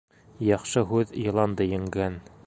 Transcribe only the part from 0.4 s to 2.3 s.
Яҡшы һүҙ йыланды еңгән.